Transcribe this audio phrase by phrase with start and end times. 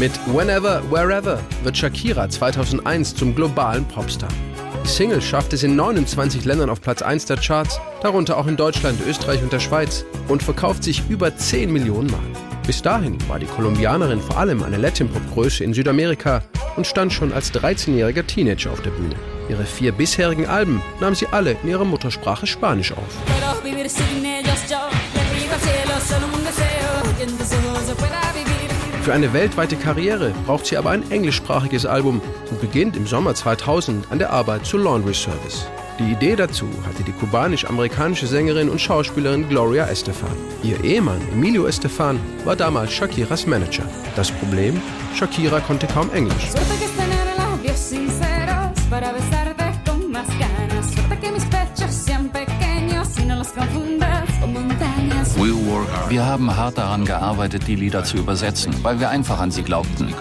[0.00, 4.30] Mit Whenever, Wherever wird Shakira 2001 zum globalen Popstar.
[4.82, 8.56] Die Single schafft es in 29 Ländern auf Platz 1 der Charts, darunter auch in
[8.56, 12.22] Deutschland, Österreich und der Schweiz, und verkauft sich über 10 Millionen Mal.
[12.66, 16.44] Bis dahin war die Kolumbianerin vor allem eine Latin-Pop-Größe in Südamerika
[16.76, 19.16] und stand schon als 13-jähriger Teenager auf der Bühne.
[19.50, 23.18] Ihre vier bisherigen Alben nahm sie alle in ihrer Muttersprache Spanisch auf.
[29.10, 34.06] Für eine weltweite Karriere braucht sie aber ein englischsprachiges Album und beginnt im Sommer 2000
[34.12, 35.66] an der Arbeit zu Laundry Service.
[35.98, 40.30] Die Idee dazu hatte die kubanisch-amerikanische Sängerin und Schauspielerin Gloria Estefan.
[40.62, 43.82] Ihr Ehemann Emilio Estefan war damals Shakiras Manager.
[44.14, 44.80] Das Problem?
[45.16, 46.46] Shakira konnte kaum Englisch.
[56.08, 60.12] Wir haben hart daran gearbeitet, die Lieder zu übersetzen, weil wir einfach an sie glaubten.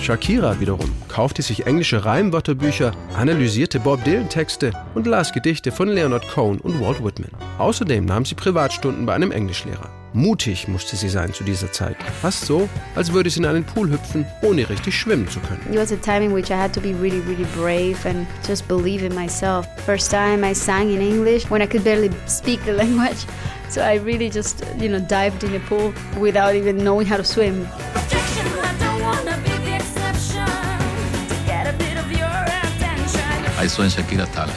[0.00, 6.60] Shakira wiederum kaufte sich englische Reimwörterbücher, analysierte Bob Dylan-Texte und las Gedichte von Leonard Cohen
[6.60, 7.30] und Walt Whitman.
[7.58, 10.03] Außerdem nahm sie Privatstunden bei einem Englischlehrer.
[10.14, 11.96] Mutig musste sie sein zu dieser Zeit.
[12.22, 15.60] Fast so, als würde sie in einen Pool hüpfen, ohne richtig schwimmen zu können.
[15.72, 18.68] It was a time in which I had to be really, really brave and just
[18.68, 19.66] believe in myself.
[19.84, 23.26] First time I sang in English when I could barely speak the language.
[23.68, 27.24] So I really just, you know, dived in a pool without even knowing how to
[27.24, 27.66] swim.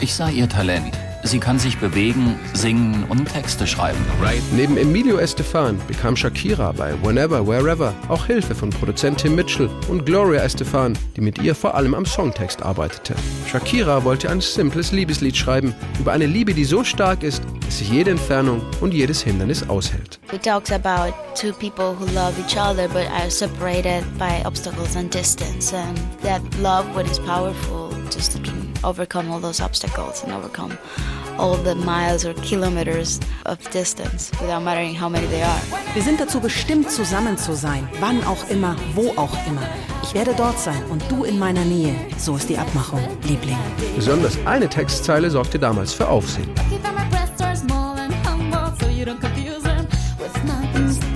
[0.00, 1.07] Ich sah ihr Talent.
[1.28, 3.98] Sie kann sich bewegen, singen und Texte schreiben.
[4.52, 10.06] Neben Emilio Estefan bekam Shakira bei Whenever, Wherever auch Hilfe von Produzent Tim Mitchell und
[10.06, 13.14] Gloria Estefan, die mit ihr vor allem am Songtext arbeitete.
[13.46, 17.90] Shakira wollte ein simples Liebeslied schreiben über eine Liebe, die so stark ist, dass sich
[17.90, 20.18] jede Entfernung und jedes Hindernis aushält.
[20.32, 25.12] It talks about two people who love each other but are separated by obstacles and
[25.12, 30.76] distance and that love what is powerful just can overcome all those obstacles and overcome
[31.38, 35.60] all the miles or kilometers of distance without mattering how many they are.
[35.94, 39.62] Wir sind dazu bestimmt, zusammen zu sein, wann auch immer, wo auch immer.
[40.02, 41.94] Ich werde dort sein und du in meiner Nähe.
[42.18, 43.58] So ist die Abmachung, Liebling.
[43.96, 46.48] Besonders eine Textzeile sorgte damals für Aufsehen.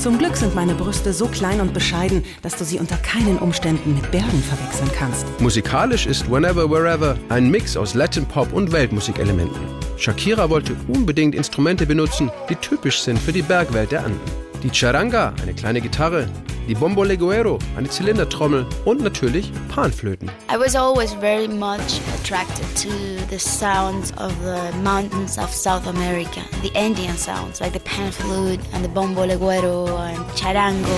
[0.03, 3.95] Zum Glück sind meine Brüste so klein und bescheiden, dass du sie unter keinen Umständen
[3.95, 5.25] mit Bergen verwechseln kannst.
[5.41, 9.61] Musikalisch ist Whenever Wherever ein Mix aus Latin Pop und Weltmusikelementen.
[9.99, 14.19] Shakira wollte unbedingt Instrumente benutzen, die typisch sind für die Bergwelt der Anden.
[14.65, 16.27] Die Charanga, eine kleine Gitarre,
[16.69, 20.31] die Bombo Leguero, eine Zylindertrommel und natürlich Panflöten.
[20.51, 22.91] I was always very much attracted to
[23.29, 28.61] the sounds of the mountains of South America, the Andean sounds like the pan flute
[28.73, 30.97] and the bombo leguero and charango,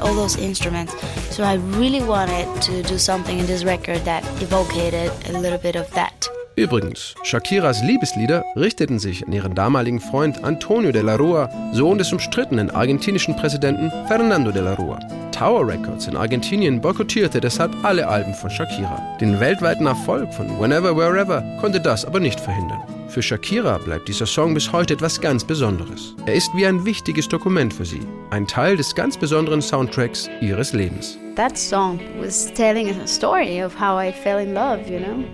[0.00, 0.94] all those instruments.
[1.30, 5.76] So I really wanted to do something in this record that evoked a little bit
[5.76, 6.21] of that.
[6.54, 12.12] Übrigens, Shakiras Liebeslieder richteten sich an ihren damaligen Freund Antonio de la Rua, Sohn des
[12.12, 14.98] umstrittenen argentinischen Präsidenten Fernando de la Rua.
[15.32, 19.00] Tower Records in Argentinien boykottierte deshalb alle Alben von Shakira.
[19.18, 22.82] Den weltweiten Erfolg von Whenever Wherever konnte das aber nicht verhindern.
[23.08, 26.14] Für Shakira bleibt dieser Song bis heute etwas ganz Besonderes.
[26.26, 30.74] Er ist wie ein wichtiges Dokument für sie, ein Teil des ganz besonderen Soundtracks ihres
[30.74, 31.18] Lebens.
[31.34, 35.24] That song was telling a story of how I fell in love, you know?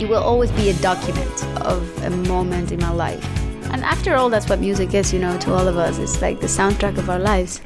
[0.00, 3.24] It will always be a document of a moment in my life.
[3.72, 5.98] And after all, that's what music is, you know, to all of us.
[5.98, 7.60] It's like the soundtrack of our lives.